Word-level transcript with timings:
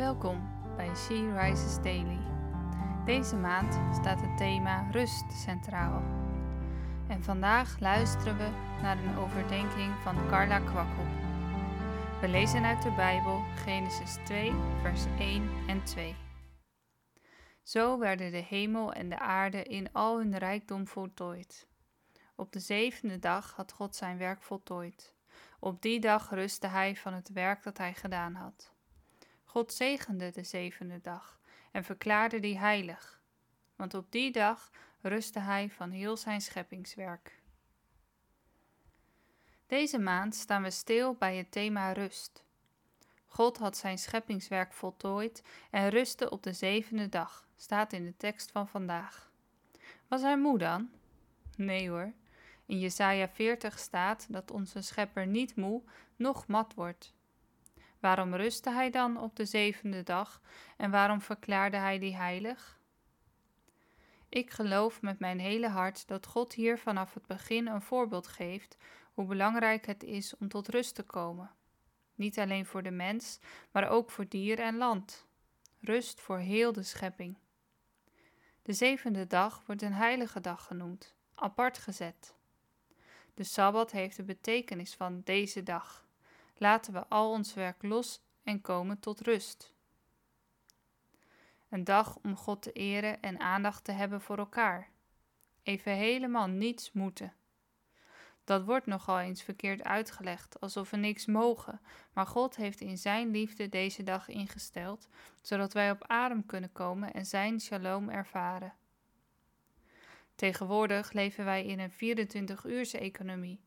Welkom 0.00 0.48
bij 0.76 0.94
She 0.94 1.32
Rises 1.40 1.82
Daily. 1.82 2.18
Deze 3.04 3.36
maand 3.36 3.96
staat 3.96 4.20
het 4.20 4.36
thema 4.36 4.90
rust 4.90 5.32
centraal. 5.32 6.02
En 7.08 7.22
vandaag 7.22 7.80
luisteren 7.80 8.36
we 8.36 8.48
naar 8.82 8.98
een 8.98 9.16
overdenking 9.16 9.94
van 10.02 10.28
Carla 10.28 10.58
Kwakkel. 10.58 11.04
We 12.20 12.28
lezen 12.28 12.64
uit 12.64 12.82
de 12.82 12.92
Bijbel 12.92 13.42
Genesis 13.56 14.16
2, 14.24 14.52
vers 14.82 15.04
1 15.18 15.50
en 15.66 15.84
2. 15.84 16.16
Zo 17.62 17.98
werden 17.98 18.30
de 18.30 18.44
hemel 18.48 18.92
en 18.92 19.08
de 19.08 19.18
aarde 19.18 19.62
in 19.62 19.92
al 19.92 20.18
hun 20.18 20.38
rijkdom 20.38 20.86
voltooid. 20.86 21.68
Op 22.36 22.52
de 22.52 22.60
zevende 22.60 23.18
dag 23.18 23.52
had 23.56 23.72
God 23.72 23.96
zijn 23.96 24.18
werk 24.18 24.42
voltooid. 24.42 25.14
Op 25.58 25.82
die 25.82 26.00
dag 26.00 26.30
rustte 26.30 26.66
hij 26.66 26.96
van 26.96 27.12
het 27.12 27.32
werk 27.32 27.62
dat 27.62 27.78
hij 27.78 27.94
gedaan 27.94 28.34
had. 28.34 28.78
God 29.50 29.72
zegende 29.72 30.30
de 30.30 30.42
zevende 30.42 31.00
dag 31.00 31.40
en 31.70 31.84
verklaarde 31.84 32.40
die 32.40 32.58
heilig, 32.58 33.20
want 33.76 33.94
op 33.94 34.12
die 34.12 34.32
dag 34.32 34.70
rustte 35.00 35.38
hij 35.38 35.70
van 35.70 35.90
heel 35.90 36.16
zijn 36.16 36.40
scheppingswerk. 36.40 37.42
Deze 39.66 39.98
maand 39.98 40.34
staan 40.34 40.62
we 40.62 40.70
stil 40.70 41.14
bij 41.14 41.36
het 41.36 41.52
thema 41.52 41.92
rust. 41.92 42.44
God 43.26 43.58
had 43.58 43.76
zijn 43.76 43.98
scheppingswerk 43.98 44.72
voltooid 44.72 45.42
en 45.70 45.88
rustte 45.88 46.30
op 46.30 46.42
de 46.42 46.52
zevende 46.52 47.08
dag, 47.08 47.48
staat 47.56 47.92
in 47.92 48.04
de 48.04 48.16
tekst 48.16 48.50
van 48.50 48.68
vandaag. 48.68 49.30
Was 50.08 50.22
hij 50.22 50.38
moe 50.38 50.58
dan? 50.58 50.90
Nee 51.56 51.90
hoor. 51.90 52.12
In 52.66 52.78
Jesaja 52.78 53.28
40 53.28 53.78
staat 53.78 54.26
dat 54.28 54.50
onze 54.50 54.82
schepper 54.82 55.26
niet 55.26 55.56
moe, 55.56 55.82
noch 56.16 56.46
mat 56.46 56.74
wordt. 56.74 57.14
Waarom 58.00 58.34
rustte 58.34 58.70
hij 58.70 58.90
dan 58.90 59.16
op 59.16 59.36
de 59.36 59.44
zevende 59.44 60.02
dag 60.02 60.40
en 60.76 60.90
waarom 60.90 61.20
verklaarde 61.20 61.76
hij 61.76 61.98
die 61.98 62.16
heilig? 62.16 62.78
Ik 64.28 64.50
geloof 64.50 65.02
met 65.02 65.18
mijn 65.18 65.38
hele 65.38 65.68
hart 65.68 66.08
dat 66.08 66.26
God 66.26 66.52
hier 66.52 66.78
vanaf 66.78 67.14
het 67.14 67.26
begin 67.26 67.66
een 67.66 67.82
voorbeeld 67.82 68.26
geeft 68.26 68.76
hoe 69.14 69.24
belangrijk 69.24 69.86
het 69.86 70.02
is 70.02 70.36
om 70.36 70.48
tot 70.48 70.68
rust 70.68 70.94
te 70.94 71.02
komen. 71.02 71.50
Niet 72.14 72.38
alleen 72.38 72.66
voor 72.66 72.82
de 72.82 72.90
mens, 72.90 73.38
maar 73.70 73.88
ook 73.88 74.10
voor 74.10 74.28
dier 74.28 74.58
en 74.58 74.76
land. 74.76 75.26
Rust 75.80 76.20
voor 76.20 76.38
heel 76.38 76.72
de 76.72 76.82
schepping. 76.82 77.38
De 78.62 78.72
zevende 78.72 79.26
dag 79.26 79.62
wordt 79.66 79.82
een 79.82 79.92
heilige 79.92 80.40
dag 80.40 80.64
genoemd, 80.64 81.14
apart 81.34 81.78
gezet. 81.78 82.34
De 83.34 83.44
sabbat 83.44 83.90
heeft 83.90 84.16
de 84.16 84.22
betekenis 84.22 84.94
van 84.94 85.20
deze 85.24 85.62
dag. 85.62 86.08
Laten 86.62 86.92
we 86.92 87.06
al 87.08 87.30
ons 87.30 87.54
werk 87.54 87.82
los 87.82 88.22
en 88.42 88.60
komen 88.60 88.98
tot 88.98 89.20
rust. 89.20 89.72
Een 91.68 91.84
dag 91.84 92.18
om 92.22 92.36
God 92.36 92.62
te 92.62 92.72
eren 92.72 93.22
en 93.22 93.40
aandacht 93.40 93.84
te 93.84 93.92
hebben 93.92 94.20
voor 94.20 94.38
elkaar. 94.38 94.90
Even 95.62 95.92
helemaal 95.92 96.46
niets 96.46 96.92
moeten. 96.92 97.34
Dat 98.44 98.64
wordt 98.64 98.86
nogal 98.86 99.20
eens 99.20 99.42
verkeerd 99.42 99.84
uitgelegd, 99.84 100.60
alsof 100.60 100.90
we 100.90 100.96
niks 100.96 101.26
mogen, 101.26 101.80
maar 102.12 102.26
God 102.26 102.56
heeft 102.56 102.80
in 102.80 102.98
Zijn 102.98 103.30
liefde 103.30 103.68
deze 103.68 104.02
dag 104.02 104.28
ingesteld, 104.28 105.08
zodat 105.40 105.72
wij 105.72 105.90
op 105.90 106.04
adem 106.06 106.46
kunnen 106.46 106.72
komen 106.72 107.12
en 107.12 107.26
Zijn 107.26 107.60
shalom 107.60 108.08
ervaren. 108.08 108.74
Tegenwoordig 110.34 111.12
leven 111.12 111.44
wij 111.44 111.64
in 111.64 111.78
een 111.78 111.92
24-uurse 111.92 112.98
economie, 112.98 113.60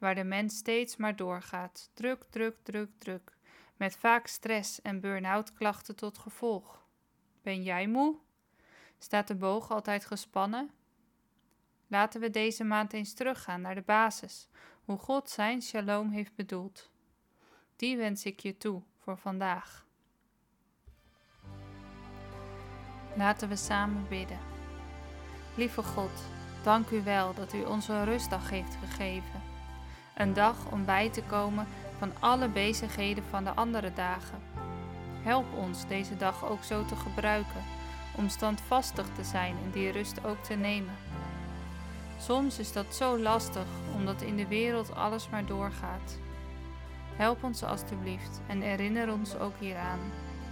waar 0.00 0.14
de 0.14 0.24
mens 0.24 0.56
steeds 0.56 0.96
maar 0.96 1.16
doorgaat. 1.16 1.90
Druk, 1.94 2.24
druk, 2.30 2.56
druk, 2.62 2.90
druk. 2.98 3.36
Met 3.76 3.96
vaak 3.96 4.26
stress 4.26 4.82
en 4.82 5.00
burn-out 5.00 5.52
klachten 5.52 5.96
tot 5.96 6.18
gevolg. 6.18 6.86
Ben 7.42 7.62
jij 7.62 7.86
moe? 7.86 8.16
Staat 8.98 9.28
de 9.28 9.34
boog 9.34 9.70
altijd 9.70 10.04
gespannen? 10.04 10.70
Laten 11.86 12.20
we 12.20 12.30
deze 12.30 12.64
maand 12.64 12.92
eens 12.92 13.14
teruggaan 13.14 13.60
naar 13.60 13.74
de 13.74 13.82
basis, 13.82 14.48
hoe 14.84 14.98
God 14.98 15.30
zijn 15.30 15.62
shalom 15.62 16.10
heeft 16.10 16.34
bedoeld. 16.34 16.90
Die 17.76 17.96
wens 17.96 18.24
ik 18.24 18.40
je 18.40 18.56
toe 18.56 18.82
voor 18.98 19.18
vandaag. 19.18 19.86
Laten 23.16 23.48
we 23.48 23.56
samen 23.56 24.08
bidden. 24.08 24.38
Lieve 25.56 25.82
God, 25.82 26.22
dank 26.62 26.90
u 26.90 27.02
wel 27.02 27.34
dat 27.34 27.52
u 27.52 27.62
ons 27.64 27.88
een 27.88 28.04
rustdag 28.04 28.50
heeft 28.50 28.74
gegeven 28.74 29.49
een 30.20 30.34
dag 30.34 30.56
om 30.70 30.84
bij 30.84 31.10
te 31.10 31.22
komen 31.22 31.66
van 31.98 32.12
alle 32.18 32.48
bezigheden 32.48 33.24
van 33.30 33.44
de 33.44 33.50
andere 33.50 33.92
dagen. 33.92 34.38
Help 35.22 35.46
ons 35.56 35.86
deze 35.86 36.16
dag 36.16 36.44
ook 36.44 36.62
zo 36.62 36.84
te 36.84 36.96
gebruiken, 36.96 37.62
om 38.16 38.28
standvastig 38.28 39.06
te 39.16 39.24
zijn 39.24 39.56
en 39.64 39.70
die 39.70 39.90
rust 39.90 40.24
ook 40.24 40.44
te 40.44 40.54
nemen. 40.54 40.94
Soms 42.18 42.58
is 42.58 42.72
dat 42.72 42.94
zo 42.94 43.18
lastig, 43.18 43.66
omdat 43.94 44.22
in 44.22 44.36
de 44.36 44.46
wereld 44.46 44.94
alles 44.94 45.28
maar 45.28 45.46
doorgaat. 45.46 46.18
Help 47.16 47.44
ons 47.44 47.62
alstublieft 47.62 48.40
en 48.46 48.60
herinner 48.60 49.12
ons 49.12 49.38
ook 49.38 49.54
hieraan. 49.58 50.00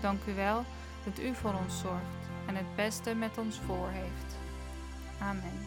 Dank 0.00 0.20
u 0.26 0.34
wel 0.34 0.64
dat 1.04 1.18
u 1.18 1.34
voor 1.34 1.54
ons 1.64 1.78
zorgt 1.80 2.22
en 2.46 2.56
het 2.56 2.76
beste 2.76 3.14
met 3.14 3.38
ons 3.38 3.58
voor 3.66 3.88
heeft. 3.88 4.36
Amen. 5.18 5.66